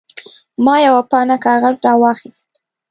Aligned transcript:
ما 0.65 0.75
یوه 0.87 1.03
پاڼه 1.09 1.37
کاغذ 1.45 1.75
راواخیست. 1.87 2.49